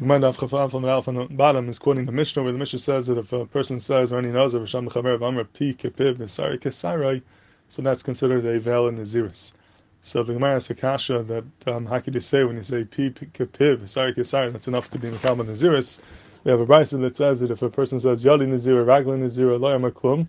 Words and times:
Gemara 0.00 0.20
Daf 0.20 0.38
Chafaf 0.38 0.72
on 0.72 0.80
the 0.80 0.88
Alpha 0.88 1.10
on 1.10 1.16
the 1.16 1.24
bottom 1.26 1.68
is 1.68 1.78
quoting 1.78 2.06
the 2.06 2.12
Mishnah 2.12 2.42
where 2.42 2.52
the 2.52 2.58
Mishnah 2.58 2.78
says 2.78 3.06
that 3.08 3.18
if 3.18 3.34
a 3.34 3.44
person 3.44 3.78
says 3.78 4.10
knows 4.10 4.54
of 4.54 4.62
Risham 4.62 4.88
Mechaber 4.88 5.12
of 5.12 5.22
Amr 5.22 5.44
Pi 5.44 5.74
Kepiv 5.74 6.16
Nisari 6.16 6.58
Kesarai, 6.58 7.20
so 7.68 7.82
that's 7.82 8.02
considered 8.02 8.46
a 8.46 8.58
veil 8.58 8.86
in 8.86 8.96
Naziris. 8.96 9.52
So 10.00 10.22
the 10.22 10.32
Gemara 10.32 10.54
has 10.54 10.70
a 10.70 10.74
kasha 10.74 11.22
that 11.24 11.44
um, 11.66 11.84
how 11.84 11.98
could 11.98 12.14
you 12.14 12.22
say 12.22 12.44
when 12.44 12.56
you 12.56 12.62
say 12.62 12.84
Pi 12.84 13.10
Kepiv 13.10 13.80
Nisari 13.80 14.16
Kesarai, 14.16 14.50
that's 14.50 14.68
enough 14.68 14.88
to 14.88 14.98
be 14.98 15.10
the 15.10 15.18
Kalman 15.18 15.48
Naziris. 15.48 16.00
We 16.44 16.50
have 16.50 16.60
a 16.60 16.66
brisa 16.66 16.98
that 17.02 17.14
says 17.14 17.40
that 17.40 17.50
if 17.50 17.60
a 17.60 17.68
person 17.68 18.00
says 18.00 18.24
Yali 18.24 18.48
Nazir, 18.48 18.82
Ragli 18.82 19.18
Nazir, 19.18 19.48
Loyam 19.48 19.90
Klum, 19.90 20.28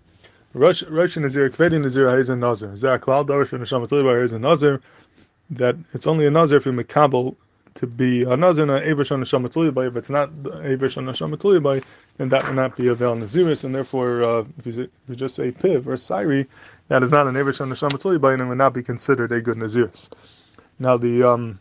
Rosh 0.52 0.82
Nazir, 1.16 1.48
Kvedi 1.48 1.80
Nazir, 1.80 2.14
Hazen 2.14 2.40
Nazir. 2.40 2.74
A 2.92 2.98
cloud? 2.98 3.26
Darish 3.26 3.58
Neshama 3.58 3.88
Tlibar, 3.88 4.20
Hazen 4.20 4.42
Nazir. 4.42 4.82
That 5.48 5.76
it's 5.94 6.06
only 6.06 6.26
a 6.26 6.30
Nazir 6.30 6.58
if 6.58 6.66
you 6.66 6.72
Makabal 6.72 7.36
to 7.74 7.86
be 7.86 8.22
a 8.22 8.36
nazir 8.36 8.64
a 8.64 8.80
avish 8.80 9.12
on 9.12 9.22
a 9.22 9.72
by. 9.72 9.86
If 9.86 9.96
it's 9.96 10.10
not 10.10 10.30
avish 10.32 10.96
on 10.96 11.08
a 11.56 11.60
by, 11.60 11.80
then 12.18 12.28
that 12.28 12.46
would 12.46 12.56
not 12.56 12.76
be 12.76 12.88
a 12.88 12.94
veil 12.94 13.16
naziris, 13.16 13.64
and 13.64 13.74
therefore, 13.74 14.22
uh, 14.22 14.44
if, 14.58 14.66
you, 14.66 14.82
if, 14.82 14.90
you, 15.08 15.14
just 15.14 15.34
say 15.34 15.52
piv 15.52 15.86
or 15.86 15.96
siri, 15.96 16.46
that 16.88 17.02
is 17.02 17.10
not 17.10 17.26
an 17.26 17.34
avish 17.34 17.60
on 17.60 17.72
a 17.72 18.18
by, 18.18 18.32
and 18.32 18.42
it 18.42 18.44
would 18.46 18.58
not 18.58 18.74
be 18.74 18.82
considered 18.82 19.32
a 19.32 19.40
good 19.40 19.56
naziris. 19.56 20.10
Now 20.78 20.96
the 20.96 21.22
um, 21.22 21.58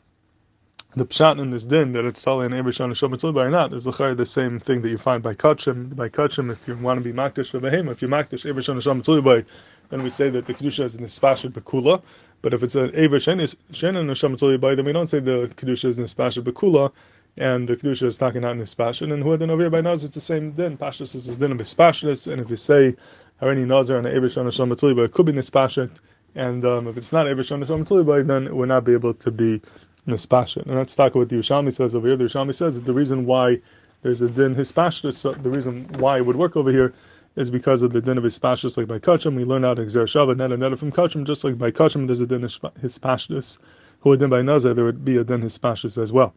the 0.96 1.06
pshat 1.06 1.40
in 1.40 1.52
this 1.52 1.66
din 1.66 1.94
that 1.94 2.04
it's 2.04 2.22
telling 2.22 2.52
an 2.52 2.64
avish 2.64 2.82
on 2.82 2.92
a 2.92 3.34
by 3.34 3.46
or 3.46 3.50
not 3.50 3.74
is 3.74 3.86
the 3.86 4.26
same 4.26 4.60
thing 4.60 4.82
that 4.82 4.90
you 4.90 4.98
find 4.98 5.24
by 5.24 5.34
kachim. 5.34 5.96
By 5.96 6.10
kachim, 6.10 6.52
if 6.52 6.68
you 6.68 6.76
want 6.76 6.98
to 6.98 7.04
be 7.04 7.14
makdish 7.14 7.52
for 7.52 7.62
behema, 7.62 7.92
if 7.92 8.02
you 8.02 8.10
makdish 8.10 8.52
avish 8.52 8.68
on 8.68 9.18
a 9.18 9.22
by, 9.22 9.46
then 9.90 10.04
we 10.04 10.10
say 10.10 10.30
that 10.30 10.46
the 10.46 10.54
kedusha 10.54 10.84
is 10.84 10.96
in 10.96 11.04
the 11.04 11.08
spashit 11.08 11.52
bekula. 11.52 12.02
But 12.42 12.54
if 12.54 12.64
it's 12.64 12.76
an 12.76 12.92
Aver 12.94 13.18
Shenin 13.18 13.56
Neshama 13.72 14.76
then 14.76 14.86
we 14.86 14.92
don't 14.92 15.08
say 15.08 15.20
the 15.20 15.52
Kedusha 15.56 15.86
is 15.86 16.00
Nispasha 16.00 16.44
Bekula, 16.44 16.92
and 17.38 17.68
the 17.68 17.78
Kedusha 17.78 18.04
is 18.04 18.18
talking 18.18 18.44
out 18.44 18.56
Nispasha. 18.56 19.12
And 19.12 19.24
who 19.24 19.38
then 19.38 19.50
over 19.50 19.64
here 19.64 19.70
by 19.70 19.82
Nazir, 19.82 20.08
it's 20.08 20.16
the 20.16 20.22
same 20.22 20.52
din. 20.52 20.78
Pashas 20.78 21.16
is 21.16 21.28
din 21.28 21.52
of 21.52 21.58
Nispashas, 21.58 22.32
and 22.32 22.42
if 22.42 22.50
you 22.50 22.56
say 22.56 22.96
Harini 23.42 23.66
Nazir 23.66 23.98
and 23.98 24.08
Aver 24.08 24.28
Shenin 24.28 24.48
Neshama 24.48 25.06
it 25.06 25.12
could 25.12 25.26
be 25.26 25.34
Nispasha. 25.34 25.90
And 26.34 26.66
um, 26.66 26.88
if 26.88 26.98
it's 26.98 27.12
not 27.12 27.28
Aver 27.28 27.44
Shenin 27.44 27.66
Neshama 27.66 28.28
then 28.28 28.48
it 28.48 28.56
would 28.56 28.70
not 28.70 28.86
be 28.86 28.94
able 28.94 29.14
to 29.14 29.32
be 29.32 29.62
Nispasha. 30.08 30.66
And 30.66 30.78
that's 30.78 30.96
talking 30.96 31.20
what 31.20 31.30
the 31.30 31.36
Yerushalmi 31.36 31.74
says 31.74 31.94
over 31.94 32.08
here. 32.08 32.18
The 32.18 32.26
Yerushalmi 32.26 32.56
says 32.56 32.76
that 32.76 32.86
the 32.86 32.94
reason 32.94 33.26
why 33.26 33.60
there's 34.02 34.22
a 34.22 34.30
din 34.30 34.56
Hispashas, 34.56 35.14
so 35.14 35.34
the 35.34 35.50
reason 35.50 35.88
why 36.00 36.18
it 36.18 36.26
would 36.26 36.36
work 36.36 36.56
over 36.56 36.72
here 36.72 36.94
is 37.36 37.50
because 37.50 37.82
of 37.82 37.94
the 37.94 38.02
din 38.02 38.18
of 38.18 38.24
hispashtus, 38.24 38.78
like 38.78 38.88
by 38.88 39.00
kachim. 39.00 39.36
We 39.36 39.46
learn 39.46 39.64
out 39.64 39.78
exer 39.78 40.04
shava 40.04 40.36
net 40.36 40.52
and 40.52 40.80
from 40.80 40.92
kachim, 40.92 41.26
just 41.26 41.44
like 41.44 41.58
by 41.58 41.72
kachim, 41.72 42.08
there's 42.08 42.22
a 42.22 42.28
din 42.28 42.44
of 42.44 42.52
hispashtus. 42.52 43.58
Who 44.02 44.10
would 44.10 44.20
din 44.20 44.30
by 44.30 44.42
nazar, 44.42 44.74
there 44.74 44.86
would 44.86 45.06
be 45.06 45.18
a 45.18 45.24
din 45.24 45.42
hispashtus 45.42 46.02
as 46.02 46.12
well. 46.12 46.34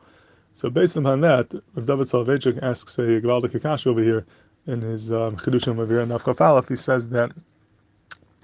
So 0.52 0.70
based 0.70 0.96
upon 0.96 1.20
that, 1.22 1.52
Rav 1.74 1.86
David 1.86 2.06
Soloveitchik 2.06 2.62
asks 2.62 2.96
a 2.98 3.02
Gvaldik 3.02 3.60
Akash 3.60 3.86
over 3.88 4.00
here 4.00 4.24
in 4.66 4.80
his 4.82 5.12
um, 5.12 5.36
Chedushim 5.36 5.80
over 5.80 5.92
here 5.92 6.00
in 6.00 6.08
Nafchaf 6.10 6.68
he 6.68 6.76
says 6.76 7.08
that 7.08 7.32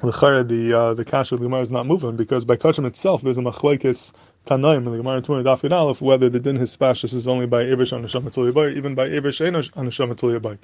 the 0.03 0.73
uh, 0.77 0.95
the 0.95 1.05
kash 1.05 1.31
of 1.31 1.39
the 1.39 1.45
Gemara 1.45 1.63
is 1.63 1.71
not 1.71 1.87
moving 1.87 2.17
because 2.17 2.45
by 2.45 2.57
kachim 2.57 2.85
itself 2.87 3.23
there's 3.23 3.39
a 3.39 3.43
machlekes 3.43 4.13
tanaim 4.47 4.79
in 4.79 4.85
the 4.87 4.97
Gemara 4.97 5.23
Twenty 5.23 5.45
Daf 5.45 5.71
Aleph 5.71 6.01
whether 6.01 6.29
the 6.29 6.41
din 6.41 6.59
hispashtus 6.59 7.15
is 7.15 7.29
only 7.29 7.47
by 7.47 7.63
Avish 7.63 7.93
on 7.93 8.03
the 8.03 8.77
even 8.77 8.95
by 8.95 9.09
Avish 9.09 9.77
on 9.77 9.85
the 9.85 10.59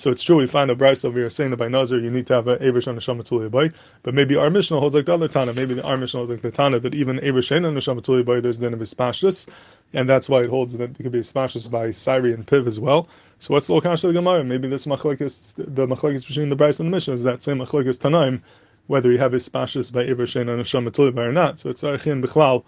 so 0.00 0.10
it's 0.10 0.22
true 0.22 0.36
we 0.36 0.46
find 0.46 0.70
a 0.70 0.74
Braisa 0.74 1.04
over 1.04 1.18
here 1.18 1.28
saying 1.28 1.50
that 1.50 1.58
by 1.58 1.68
Nazar 1.68 1.98
you 1.98 2.10
need 2.10 2.26
to 2.28 2.34
have 2.34 2.48
an 2.48 2.58
Avish 2.60 2.88
on 2.88 2.94
the 2.94 3.02
Shamatuli 3.02 3.50
Bay, 3.50 3.70
but 4.02 4.14
maybe 4.14 4.34
our 4.34 4.48
Mishnah 4.48 4.80
holds 4.80 4.94
like 4.94 5.04
the 5.04 5.12
other 5.12 5.28
Tana. 5.28 5.52
Maybe 5.52 5.74
the, 5.74 5.82
our 5.82 5.98
Mishnah 5.98 6.20
holds 6.20 6.30
like 6.30 6.40
the 6.40 6.50
Tana 6.50 6.80
that 6.80 6.94
even 6.94 7.18
Avish 7.18 7.54
on 7.54 7.74
the 7.74 7.80
Shamatuli 7.80 8.24
Bay 8.24 8.40
there's 8.40 8.58
then 8.58 8.72
a 8.72 8.78
Vispashlis, 8.78 9.46
and 9.92 10.08
that's 10.08 10.26
why 10.26 10.40
it 10.40 10.48
holds 10.48 10.74
that 10.78 10.98
it 10.98 11.02
could 11.02 11.12
be 11.12 11.18
Vispashlis 11.18 11.70
by 11.70 11.90
Siri 11.90 12.32
and 12.32 12.46
Piv 12.46 12.66
as 12.66 12.80
well. 12.80 13.08
So 13.40 13.52
what's 13.52 13.66
the 13.66 13.74
Lokash 13.74 14.02
of 14.02 14.14
the 14.14 14.14
Gemara? 14.14 14.42
Maybe 14.42 14.68
this 14.68 14.86
machlekes, 14.86 15.54
the 15.56 15.86
machlekes 15.86 16.26
between 16.26 16.48
the 16.48 16.56
Braisa 16.56 16.80
and 16.80 16.86
the 16.86 16.96
Mishnah 16.96 17.12
is 17.12 17.22
that 17.24 17.42
same 17.42 17.58
machlekes 17.58 17.98
Tanaim, 17.98 18.40
whether 18.86 19.12
you 19.12 19.18
have 19.18 19.32
Vispashlis 19.32 19.92
by 19.92 20.06
Avish 20.06 20.34
on 20.40 20.46
the 20.46 20.62
Shamatuli 20.62 21.14
Bay 21.14 21.24
or 21.24 21.32
not. 21.32 21.60
So 21.60 21.68
it's 21.68 21.82
Archin 21.82 22.24
Bichlal, 22.24 22.64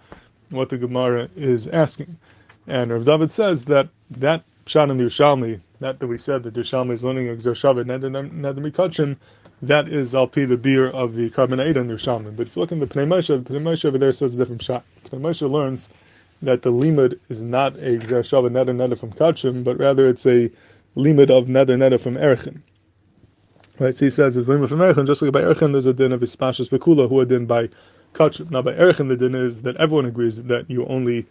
what 0.51 0.69
the 0.69 0.77
Gemara 0.77 1.31
is 1.35 1.67
asking. 1.69 2.19
And 2.67 2.93
Rav 2.93 3.07
David 3.07 3.31
says 3.31 3.65
that 3.65 3.89
that 4.11 4.45
Pshat 4.67 4.91
in 4.91 4.97
the 4.97 5.05
Yerushalmi, 5.05 5.61
that 5.81 5.99
that 5.99 6.07
we 6.07 6.19
said 6.19 6.43
that 6.45 6.55
the 6.55 6.61
Yerushalmi 6.61 6.93
is 6.93 7.03
learning 7.03 7.27
Exer 7.27 7.53
Shabbat, 7.53 7.87
Nedem 7.87 8.71
Mikachim, 8.71 9.17
that 9.61 9.89
is 9.89 10.15
Al 10.15 10.29
Pi 10.29 10.45
the 10.45 10.57
beer 10.57 10.89
of 10.89 11.15
the 11.15 11.31
Karban 11.31 11.65
Eda 11.65 11.81
in 11.81 11.89
the 11.89 11.95
Yerushalmi. 11.95 12.37
But 12.37 12.47
if 12.49 12.57
you 12.57 12.61
look 12.61 12.73
in 12.73 12.81
the 12.81 12.87
Pnei 12.87 13.07
Moshe, 13.07 13.27
the 13.45 13.55
Pnei 13.55 13.63
Moshe 13.63 13.85
over 13.85 13.99
there 13.99 14.13
says 14.13 14.35
a 14.35 14.39
different 14.39 14.63
Pshat. 14.63 14.83
Pnei 15.07 15.21
Moshe 15.21 15.51
learns 15.51 15.89
that 16.43 16.63
the 16.63 16.73
limud 16.73 17.19
is 17.29 17.43
not 17.43 17.75
a 17.77 17.99
Exer 17.99 18.23
Shabbat 18.23 18.51
Neder 18.51 18.75
Neder 18.75 18.99
from 18.99 19.13
Kachim, 19.13 19.65
but 19.65 19.79
rather 19.79 20.09
it's 20.09 20.27
a 20.27 20.51
limud 20.97 21.31
of 21.31 21.47
Neder 21.47 21.77
Neder 21.77 22.01
from 22.01 22.15
Erechim. 22.15 22.61
Right, 23.79 23.95
so 23.95 24.05
he 24.05 24.11
says 24.11 24.37
it's 24.37 24.49
limud 24.49 24.69
from 24.69 24.79
Erechim, 24.79 25.07
just 25.07 25.23
like 25.23 25.33
by 25.33 25.43
Erechim 25.43 25.73
there's 25.73 25.87
a 25.87 25.95
din 25.95 26.13
of 26.13 26.21
Ispashas 26.21 26.69
Bekula, 26.69 27.09
who 27.09 27.21
a 27.21 27.27
din 27.27 27.47
by 27.47 27.69
Kachim. 28.15 28.51
Now 28.51 28.63
by 28.63 28.73
Erechim 28.75 29.09
the 29.09 29.17
din 29.17 29.35
is 29.35 29.63
that 29.63 29.77
everyone 29.77 30.07
agrees 30.07 30.43
that 30.45 30.71
you 30.71 30.87
only 30.87 31.27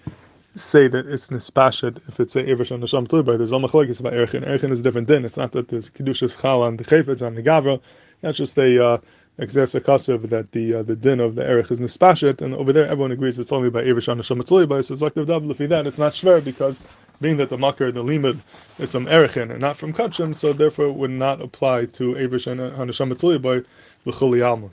say 0.55 0.87
that 0.87 1.07
it's 1.07 1.27
nispashed 1.27 1.97
if 2.07 2.19
it's 2.19 2.35
a 2.35 2.43
Eresh 2.43 2.71
on 2.71 2.81
the 2.81 2.87
Sham 2.87 3.07
Tulibai. 3.07 3.37
There's 3.37 3.53
all 3.53 3.61
machlokes 3.61 3.99
about 3.99 4.13
Erchin. 4.13 4.47
Erchin 4.47 4.71
is 4.71 4.81
different 4.81 5.07
din. 5.07 5.25
It's 5.25 5.37
not 5.37 5.51
that 5.53 5.69
there's 5.69 5.89
Kedushas 5.89 6.39
Chal 6.41 6.61
on 6.61 6.77
the 6.77 6.83
Chayfetz 6.83 7.25
on 7.25 7.35
the 7.35 7.43
Gavra. 7.43 7.79
That's 8.21 8.37
just 8.37 8.57
a 8.57 8.83
uh, 8.83 8.97
exercise 9.39 9.81
kasev 9.83 10.29
that 10.29 10.51
the 10.51 10.75
uh, 10.75 10.83
the 10.83 10.95
din 10.95 11.19
of 11.19 11.35
the 11.35 11.47
erich 11.47 11.71
is 11.71 11.79
nispashet, 11.79 12.41
and 12.41 12.53
over 12.53 12.73
there 12.73 12.85
everyone 12.85 13.11
agrees 13.11 13.39
it's 13.39 13.51
only 13.51 13.69
by 13.69 13.81
the 13.81 14.01
Sham 14.01 14.21
So 14.21 14.35
it's 14.35 15.01
like 15.01 15.13
the 15.13 15.25
Dav 15.25 15.47
that 15.47 15.87
it's 15.87 15.99
not 15.99 16.13
shver 16.13 16.43
because 16.43 16.85
being 17.21 17.37
that 17.37 17.49
the 17.49 17.57
makar, 17.57 17.91
the 17.91 18.03
limud, 18.03 18.39
is 18.79 18.91
from 18.91 19.05
Erechin 19.05 19.51
and 19.51 19.61
not 19.61 19.77
from 19.77 19.93
Kachim, 19.93 20.35
so 20.35 20.51
therefore 20.51 20.85
it 20.85 20.93
would 20.93 21.11
not 21.11 21.39
apply 21.39 21.85
to 21.85 22.15
Eresh 22.15 22.47
on 22.49 22.87
the 22.87 23.15
Tulibai. 23.15 23.63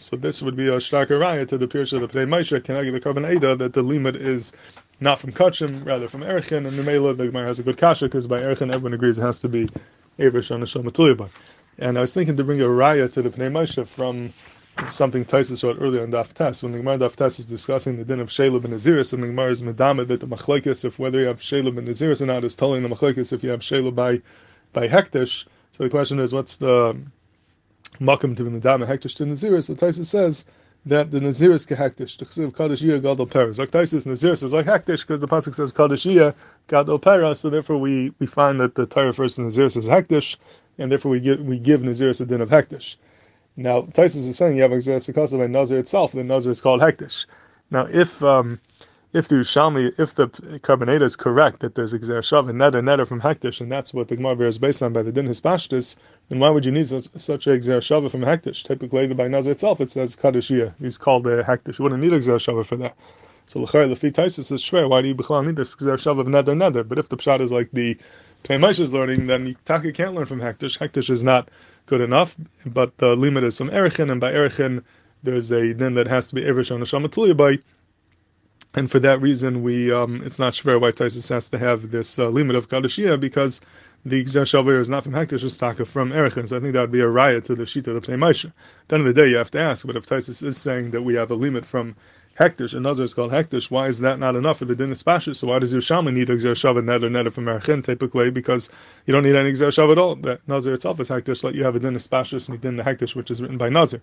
So 0.01 0.17
this 0.17 0.43
would 0.43 0.57
be 0.57 0.69
a 0.69 0.77
starker 0.77 1.21
raya 1.21 1.47
to 1.47 1.59
the 1.59 1.69
Pirsha 1.69 2.03
of 2.03 2.11
the 2.11 2.19
Pnei 2.19 2.27
Moshe, 2.27 2.65
can 2.65 2.77
argue 2.77 2.91
the 2.91 3.01
Karban 3.01 3.31
Eda 3.31 3.55
that 3.57 3.75
the 3.75 3.85
limud 3.85 4.17
is 4.17 4.55
not 5.01 5.21
from 5.21 5.33
Kachim, 5.33 5.85
rather 5.85 6.09
from 6.09 6.23
Erichin, 6.23 6.67
and 6.67 6.79
the 6.79 6.83
Mela, 6.83 7.13
the 7.13 7.27
Gemara 7.27 7.45
has 7.45 7.59
a 7.59 7.63
good 7.63 7.77
kasha, 7.77 8.07
because 8.07 8.27
by 8.27 8.41
Erichin 8.41 8.73
everyone 8.73 8.95
agrees 8.95 9.19
it 9.19 9.23
has 9.23 9.41
to 9.41 9.49
be 9.49 9.69
the 10.17 10.25
Shomatulibah. 10.25 11.29
And 11.79 11.97
I 11.97 12.01
was 12.01 12.13
thinking 12.13 12.37
to 12.37 12.45
bring 12.45 12.61
a 12.61 12.65
raya 12.65 13.11
to 13.13 13.23
the 13.23 13.31
Pnei 13.31 13.53
Moshe 13.53 13.87
from 13.87 14.33
something 14.91 15.25
Taisus 15.25 15.63
wrote 15.63 15.79
earlier 15.81 16.03
in 16.03 16.11
Daf 16.11 16.33
Tes. 16.33 16.63
When 16.63 16.73
the 16.73 16.79
Gemara 16.79 16.99
Daf 16.99 17.15
Tes 17.15 17.39
is 17.39 17.47
discussing 17.47 17.97
the 17.97 18.05
din 18.05 18.19
of 18.19 18.31
Shalub 18.31 18.65
and 18.65 18.75
Naziris, 18.75 19.13
and 19.13 19.23
the 19.23 19.29
Gemara 19.29 19.53
is 19.53 19.63
Medama 19.63 20.07
that 20.09 20.19
the 20.19 20.27
Machlekes, 20.27 20.85
if 20.85 20.99
whether 20.99 21.21
you 21.21 21.27
have 21.27 21.39
Shalub 21.39 21.79
and 21.79 21.87
Naziris 21.87 22.21
or 22.21 22.27
not, 22.27 22.43
is 22.43 22.57
telling 22.57 22.83
the 22.83 22.89
Machlekes 22.89 23.33
if 23.33 23.45
you 23.45 23.51
have 23.51 23.61
Shalub 23.61 23.95
by, 23.95 24.21
by 24.73 24.89
Hektish. 24.89 25.47
So 25.71 25.85
the 25.85 25.91
question 25.91 26.19
is, 26.19 26.33
what's 26.33 26.57
the 26.57 27.01
Makam 28.01 28.37
to 28.37 28.45
be 28.45 28.51
Medama 28.51 28.87
Hektish 28.87 29.15
to 29.17 29.25
Naziris? 29.25 29.65
So 29.65 29.75
Taisus 29.75 30.07
says, 30.07 30.47
that 30.87 31.11
the 31.11 31.21
Nazir 31.21 31.53
is 31.53 31.67
kehektish. 31.67 32.19
The 32.19 32.25
chesiv 32.25 32.53
kadeshiyah 32.53 33.03
gadol 33.03 33.27
peras. 33.27 33.59
Like 33.59 33.73
Taisus 33.73 34.07
Nazir 34.07 34.37
says 34.37 34.53
like 34.53 34.67
hektish 34.67 35.01
because 35.01 35.21
the 35.21 35.27
pasuk 35.27 35.55
says 35.55 35.73
kadeshiyah 35.73 36.35
gadol 36.69 37.01
pera. 37.01 37.35
So 37.35 37.51
therefore 37.51 37.79
we, 37.79 38.13
we 38.21 38.27
find 38.27 38.61
that 38.61 38.77
the 38.77 38.87
Torah 38.87 39.09
refers 39.09 39.35
to 39.35 39.43
Nazir 39.43 39.67
as 39.67 39.77
hektish, 39.77 40.37
and 40.79 40.91
therefore 40.91 41.11
we 41.13 41.21
give 41.21 41.41
we 41.41 41.59
give 41.59 41.83
Nazir 41.83 42.11
a 42.11 42.13
din 42.25 42.41
of 42.41 42.51
hektish. 42.51 42.97
Now 43.57 43.83
Taisus 43.83 44.29
is 44.29 44.37
saying 44.37 44.57
you 44.57 44.63
have 44.63 44.71
exeris 44.71 45.39
by 45.39 45.47
Nazir 45.47 45.79
itself. 45.79 46.13
The 46.13 46.25
Nazir 46.25 46.51
is 46.51 46.61
called 46.61 46.81
hektish. 46.81 47.27
Now 47.71 47.87
if 47.91 48.23
um, 48.23 48.61
if 49.15 49.29
the 49.29 49.37
Yerushalmi, 49.37 49.99
if 49.99 50.15
the 50.15 50.29
Karban 50.29 50.95
Eda 50.95 51.05
is 51.05 51.17
correct 51.17 51.61
that 51.61 51.75
there's 51.75 51.95
Exer 51.95 52.19
Shav 52.19 52.51
and 52.51 52.61
Neder 52.61 52.83
Neder 52.83 53.07
from 53.07 53.23
Hektish, 53.23 53.59
and 53.59 53.73
that's 53.73 53.95
what 53.95 54.09
the 54.09 54.17
Gemara 54.17 54.47
is 54.49 54.59
based 54.59 54.83
on 54.83 54.93
by 54.93 55.03
the 55.03 55.11
Din 55.11 55.27
Hispashtis, 55.27 55.97
then 56.29 56.41
why 56.41 56.51
would 56.51 56.67
you 56.67 56.73
need 56.73 56.89
such, 56.89 57.09
such 57.17 57.47
a 57.47 57.53
Shav 57.53 58.11
from 58.11 58.21
Hektish? 58.21 58.65
Typically, 58.65 59.07
by 59.15 59.27
Nazar 59.27 59.53
itself, 59.53 59.81
it 59.81 59.91
says 59.91 60.15
Kadeshia. 60.15 60.75
He's 60.79 60.99
called 60.99 61.27
a 61.27 61.43
Hektish. 61.43 61.79
You 61.79 61.85
wouldn't 61.85 62.03
need 62.03 62.13
Exer 62.13 62.37
Shav 62.37 62.67
for 62.67 62.77
that. 62.77 62.97
So 63.47 63.61
L'char 63.61 63.89
Lefi 63.89 64.13
Taisis 64.13 64.53
is 64.53 64.63
shver. 64.63 64.91
Why 64.91 65.01
do 65.01 65.09
you 65.09 65.15
Bechal 65.15 65.47
need 65.47 65.57
this 65.57 65.75
Exer 65.75 65.95
Shav 65.95 66.21
of 66.21 66.27
Neder 66.27 66.55
Neder? 66.55 66.87
But 66.87 66.99
if 66.99 67.09
the 67.09 67.17
Pshat 67.17 67.41
is 67.41 67.51
like 67.51 67.71
the 67.73 67.97
Pnei 68.49 68.81
is 68.81 68.93
learning, 68.93 69.27
then 69.27 69.57
Taka 69.65 69.93
can't 69.93 70.15
learn 70.15 70.27
from 70.27 70.41
Hektish. 70.41 70.79
Hektish 70.79 71.11
is 71.11 71.23
not 71.23 71.51
good 71.87 72.01
enough, 72.01 72.37
but 72.65 72.97
the 72.99 73.15
limit 73.15 73.45
is 73.45 73.59
from 73.59 73.71
Erichin, 73.71 74.11
and 74.11 74.21
by 74.21 74.33
Erichin, 74.33 74.83
there's 75.23 75.51
a 75.51 75.75
din 75.75 75.95
that 75.95 76.07
has 76.07 76.29
to 76.29 76.35
be 76.35 76.43
Erish 76.43 76.73
on 76.75 76.81
Shamatuliyah 76.81 77.37
by 77.37 77.59
and 78.75 78.91
for 78.91 78.99
that 79.01 79.21
reason, 79.21 79.63
we 79.63 79.91
um, 79.91 80.23
it's 80.25 80.39
not 80.39 80.53
Shver 80.53 80.81
why 80.81 80.91
Taisus 80.91 81.31
has 81.31 81.49
to 81.49 81.59
have 81.59 81.91
this 81.91 82.19
uh, 82.19 82.29
limit 82.29 82.55
of 82.55 82.69
Kadashia 82.69 83.19
because 83.19 83.61
the 84.05 84.23
Gzeh 84.25 84.81
is 84.81 84.91
not 84.91 85.05
from 85.05 85.13
Hektish, 85.13 85.43
it's 85.43 85.59
taka 85.59 85.85
from 85.85 86.11
Erechin. 86.11 86.49
So 86.49 86.57
I 86.57 86.61
think 86.61 86.75
that 86.75 86.83
would 86.83 86.93
be 86.93 87.01
a 87.01 87.09
riot 87.09 87.45
to 87.47 87.55
the 87.55 87.65
Shita 87.65 87.89
of 87.89 87.95
the 87.95 88.01
Pnei 88.01 88.19
Moshe. 88.19 88.45
At 88.45 88.53
the 88.89 88.97
end 88.97 89.07
of 89.07 89.15
the 89.15 89.21
day, 89.21 89.29
you 89.29 89.37
have 89.37 89.51
to 89.53 89.61
ask, 89.61 89.87
but 89.87 89.97
if 89.97 90.07
Taisus 90.07 90.43
is 90.43 90.59
saying 90.59 90.91
that 90.91 91.03
we 91.03 91.15
have 91.15 91.31
a 91.31 91.35
limit 91.35 91.65
from 91.65 91.97
Hektish, 92.39 92.75
another 92.75 93.05
is 93.05 93.15
called 93.15 93.33
Hektish, 93.33 93.71
why 93.71 93.89
is 93.89 93.99
that 94.01 94.19
not 94.19 94.37
enough 94.37 94.59
for 94.59 94.65
the 94.65 94.77
Din 94.77 94.91
Spashis? 94.91 95.37
So 95.37 95.49
why 95.49 95.59
does 95.59 95.75
Yerushalmi 95.75 96.13
need 96.13 96.31
a 96.31 96.37
Gzer 96.37 96.53
Shav 96.53 96.79
and 96.79 96.89
Neder 96.89 97.11
Neder 97.11 97.33
from 97.33 97.47
Erechin 97.47 97.85
typically? 97.85 98.31
Because 98.31 98.71
you 99.07 99.13
don't 99.13 99.25
need 99.25 99.37
any 99.37 99.53
Gzer 99.53 99.69
Shav 99.69 99.91
at 99.93 99.99
all. 99.99 100.17
That 100.17 100.41
Nazir 100.49 100.73
itself 100.75 101.01
is 101.01 101.09
Hektish, 101.09 101.45
like 101.45 101.55
you 101.55 101.65
have 101.65 101.77
a 101.77 101.81
Din 101.81 101.95
Spashis 101.95 102.49
and 102.49 102.57
a 102.57 102.61
Din 102.61 102.77
the 102.77 102.85
Hektish, 102.85 103.17
which 103.17 103.31
is 103.31 103.43
written 103.43 103.59
by 103.59 103.69
Nazir. 103.69 104.03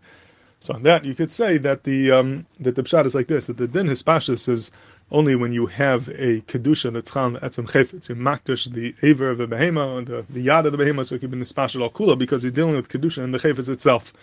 So 0.60 0.74
on 0.74 0.84
that, 0.84 1.06
you 1.06 1.16
could 1.16 1.32
say 1.32 1.58
that 1.60 1.84
the 1.84 2.12
um, 2.12 2.46
that 2.60 2.76
the 2.76 2.84
pshat 2.84 3.06
is 3.06 3.14
like 3.14 3.28
this: 3.28 3.48
that 3.48 3.58
the 3.58 3.68
din 3.68 3.88
hispashis 3.88 4.50
is 4.50 4.72
only 5.12 5.36
when 5.36 5.54
you 5.54 5.68
have 5.68 6.08
a 6.10 6.42
kedusha 6.42 6.92
that's 6.94 7.12
chan 7.12 7.36
etzem 7.38 7.68
chayfetz. 7.70 8.10
You 8.10 8.16
makdash 8.16 8.74
the 8.74 8.96
aver 9.08 9.30
of 9.30 9.38
the 9.38 9.48
behema 9.48 10.00
and 10.00 10.08
the, 10.08 10.26
the 10.30 10.46
yad 10.48 10.66
of 10.66 10.72
the 10.72 10.78
behema, 10.78 11.06
so 11.06 11.16
it 11.16 11.20
can 11.20 11.30
be 11.30 11.38
nispashal 11.38 11.82
al 11.84 11.92
kula 11.92 12.18
because 12.18 12.44
you're 12.44 12.52
dealing 12.52 12.76
with 12.76 12.90
kedusha 12.90 13.24
and 13.24 13.34
the 13.34 13.40
chayfetz 13.40 13.70
itself. 13.70 14.14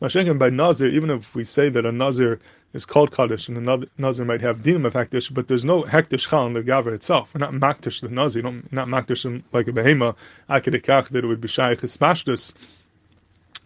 Mashenkin 0.00 0.38
by 0.38 0.50
Nazir, 0.50 0.88
even 0.88 1.08
if 1.08 1.34
we 1.34 1.42
say 1.42 1.70
that 1.70 1.86
a 1.86 1.92
Nazir 1.92 2.38
is 2.74 2.84
called 2.84 3.12
Kaddish 3.12 3.48
and 3.48 3.56
a 3.56 3.86
Nazir 3.96 4.26
might 4.26 4.42
have 4.42 4.58
dinim 4.58 4.84
of 4.84 4.92
Hektish, 4.92 5.32
but 5.32 5.48
there's 5.48 5.64
no 5.64 5.84
Hektish 5.84 6.28
Chal 6.28 6.46
in 6.46 6.52
the 6.52 6.62
Gavra 6.62 6.92
itself. 6.92 7.30
We're 7.34 7.38
not 7.38 7.52
Makdish 7.54 8.02
the 8.02 8.10
Nazir, 8.10 8.40
you 8.40 8.42
don't, 8.42 8.70
not 8.70 8.88
Makdish 8.88 9.42
like 9.52 9.68
a 9.68 9.72
Behema, 9.72 10.14
Akadikach, 10.50 11.08
that 11.08 11.24
it 11.24 11.26
would 11.26 11.40
be 11.40 11.48
Shaykh 11.48 11.80
Espashtis. 11.80 12.52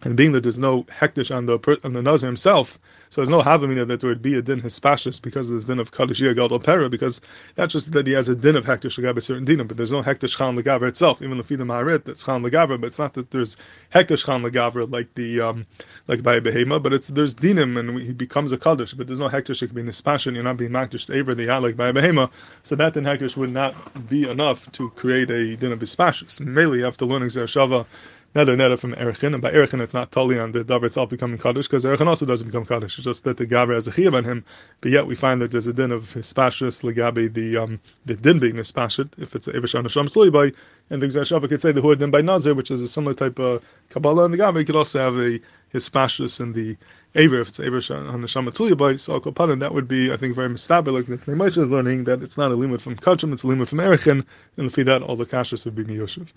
And 0.03 0.17
being 0.17 0.31
that 0.31 0.41
there's 0.41 0.59
no 0.59 0.83
hektish 0.83 1.35
on 1.35 1.45
the 1.45 1.79
on 1.83 1.93
the 1.93 2.01
nazir 2.01 2.27
himself, 2.27 2.79
so 3.09 3.21
there's 3.21 3.29
no 3.29 3.41
havamina 3.41 3.85
that 3.87 3.99
there 3.99 4.09
would 4.09 4.21
be 4.21 4.35
a 4.35 4.41
din 4.41 4.61
hispashis 4.61 5.21
because 5.21 5.49
of 5.49 5.55
this 5.55 5.65
din 5.65 5.79
of 5.79 5.91
kadishia 5.91 6.33
gadol 6.33 6.59
pera, 6.59 6.89
because 6.89 7.21
that's 7.55 7.73
just 7.73 7.91
that 7.91 8.07
he 8.07 8.13
has 8.13 8.27
a 8.27 8.35
din 8.35 8.55
of 8.55 8.65
hektish 8.65 8.97
legabe 8.97 9.21
certain 9.21 9.45
dinim, 9.45 9.67
but 9.67 9.77
there's 9.77 9.91
no 9.91 10.01
hektish 10.01 10.37
chan 10.37 10.57
legaver 10.57 10.87
itself. 10.87 11.21
Even 11.21 11.37
the 11.37 11.43
the 11.43 11.63
maharit 11.63 12.05
that's 12.05 12.23
chan 12.23 12.41
legaver, 12.41 12.79
but 12.79 12.87
it's 12.87 12.97
not 12.97 13.13
that 13.13 13.29
there's 13.31 13.57
hektish 13.93 14.25
chan 14.25 14.41
legaver 14.41 14.89
like 14.89 15.13
the 15.15 15.41
um, 15.41 15.67
like 16.07 16.23
by 16.23 16.39
behema, 16.39 16.81
but 16.81 16.93
it's 16.93 17.09
there's 17.09 17.35
dinim 17.35 17.77
and 17.77 18.01
he 18.01 18.13
becomes 18.13 18.51
a 18.51 18.57
kaddish, 18.57 18.93
but 18.93 19.07
there's 19.07 19.19
no 19.19 19.29
hektish 19.29 19.59
that 19.59 19.67
can 19.67 19.75
be 19.75 19.83
nispashin. 19.83 20.33
You're 20.33 20.43
not 20.43 20.57
being 20.57 20.71
makdish 20.71 21.05
to 21.07 21.35
the 21.35 21.59
like 21.59 21.77
by 21.77 21.91
behema, 21.91 22.31
so 22.63 22.75
that 22.75 22.93
din 22.93 23.03
hektish 23.03 23.37
would 23.37 23.51
not 23.51 24.09
be 24.09 24.27
enough 24.27 24.71
to 24.71 24.89
create 24.91 25.29
a 25.29 25.57
din 25.57 25.71
of 25.71 25.79
hispashis. 25.79 26.39
Mainly 26.39 26.79
you 26.79 26.85
have 26.85 26.97
to 26.97 27.05
learn 27.05 27.21
shava 27.21 27.85
neder 28.35 28.55
neder 28.55 28.79
from 28.79 28.93
Erichin, 28.93 29.33
and 29.33 29.41
by 29.41 29.51
Erichin 29.51 29.81
it's 29.81 29.93
not 29.93 30.11
totally 30.11 30.39
on 30.39 30.51
the 30.51 30.63
davar 30.63 30.85
itself 30.85 31.09
becoming 31.09 31.37
kaddish 31.37 31.67
because 31.67 31.83
Erichin 31.83 32.07
also 32.07 32.25
doesn't 32.25 32.47
become 32.47 32.65
kaddish. 32.65 32.97
It's 32.97 33.05
just 33.05 33.23
that 33.25 33.37
the 33.37 33.45
gaver 33.45 33.73
has 33.73 33.87
a 33.87 33.91
chiyuv 33.91 34.15
on 34.15 34.23
him, 34.23 34.45
but 34.79 34.91
yet 34.91 35.07
we 35.07 35.15
find 35.15 35.41
that 35.41 35.51
there's 35.51 35.67
a 35.67 35.73
din 35.73 35.91
of 35.91 36.13
hispashus 36.13 36.83
legabe 36.83 37.33
the 37.33 37.57
um 37.57 37.79
the 38.05 38.15
din 38.15 38.39
being 38.39 38.55
hispashut 38.55 39.09
if 39.17 39.35
it's 39.35 39.47
ever 39.47 39.67
shana 39.67 39.89
sham 39.89 40.07
by, 40.31 40.51
and 40.89 41.01
the 41.01 41.07
Gzar 41.07 41.47
could 41.47 41.61
say 41.61 41.71
the 41.71 41.81
hood 41.81 41.99
din 41.99 42.11
by 42.11 42.21
nazir, 42.21 42.53
which 42.53 42.71
is 42.71 42.81
a 42.81 42.87
similar 42.87 43.13
type 43.13 43.39
of 43.39 43.63
kabbalah, 43.89 44.25
and 44.25 44.33
the 44.33 44.37
gaver 44.37 44.65
could 44.65 44.75
also 44.75 44.99
have 44.99 45.17
a 45.17 45.39
hispashus 45.73 46.39
in 46.39 46.53
the 46.53 46.77
Aver, 47.13 47.41
if 47.41 47.49
it's 47.49 47.59
Aver 47.59 47.81
on 48.07 48.21
the 48.21 48.27
Shamatulya 48.27 48.77
by 48.77 48.95
so 48.95 49.19
Kopadan, 49.19 49.59
that 49.59 49.73
would 49.73 49.85
be, 49.85 50.13
I 50.13 50.15
think, 50.15 50.33
very 50.33 50.47
mistaber, 50.47 50.93
like 50.93 51.07
the 51.07 51.17
Moshe 51.17 51.57
is 51.57 51.69
learning 51.69 52.05
that 52.05 52.23
it's 52.23 52.37
not 52.37 52.51
a 52.51 52.55
limit 52.55 52.81
from 52.81 52.95
Kachim, 52.95 53.33
it's 53.33 53.43
a 53.43 53.47
limit 53.47 53.67
from 53.67 53.79
Erichin, 53.79 54.25
and 54.55 54.67
if 54.67 54.75
that, 54.75 55.01
all 55.01 55.17
the 55.17 55.25
kashas 55.25 55.65
would 55.65 55.75
be 55.75 55.83
Miyoshev. 55.83 56.31